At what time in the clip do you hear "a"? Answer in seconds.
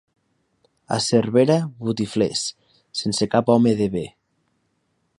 0.95-0.97